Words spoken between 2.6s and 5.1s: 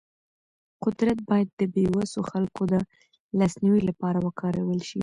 د لاسنیوي لپاره وکارول شي.